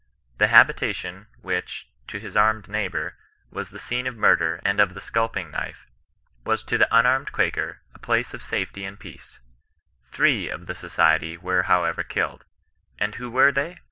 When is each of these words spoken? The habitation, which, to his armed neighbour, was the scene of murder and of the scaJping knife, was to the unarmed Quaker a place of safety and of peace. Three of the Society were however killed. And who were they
The 0.39 0.47
habitation, 0.47 1.27
which, 1.43 1.87
to 2.07 2.17
his 2.17 2.35
armed 2.35 2.67
neighbour, 2.67 3.17
was 3.51 3.69
the 3.69 3.77
scene 3.77 4.07
of 4.07 4.17
murder 4.17 4.59
and 4.65 4.79
of 4.79 4.95
the 4.95 4.99
scaJping 4.99 5.51
knife, 5.51 5.85
was 6.43 6.63
to 6.63 6.79
the 6.79 6.87
unarmed 6.91 7.31
Quaker 7.31 7.81
a 7.93 7.99
place 7.99 8.33
of 8.33 8.41
safety 8.41 8.83
and 8.83 8.95
of 8.95 8.99
peace. 8.99 9.39
Three 10.07 10.49
of 10.49 10.65
the 10.65 10.73
Society 10.73 11.37
were 11.37 11.61
however 11.61 12.01
killed. 12.01 12.45
And 12.97 13.13
who 13.13 13.29
were 13.29 13.51
they 13.51 13.77